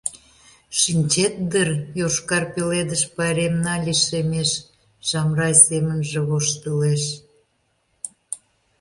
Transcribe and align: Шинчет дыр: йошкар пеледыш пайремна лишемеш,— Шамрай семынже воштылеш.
Шинчет 0.79 1.33
дыр: 1.51 1.69
йошкар 1.99 2.43
пеледыш 2.53 3.03
пайремна 3.15 3.75
лишемеш,— 3.85 4.51
Шамрай 5.07 5.53
семынже 5.67 6.19
воштылеш. 6.29 7.03